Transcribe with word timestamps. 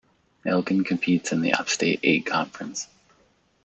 Elgin 0.47 0.83
competes 0.83 1.31
in 1.31 1.41
the 1.41 1.53
Upstate 1.53 1.99
Eight 2.01 2.25
Conference. 2.25 2.87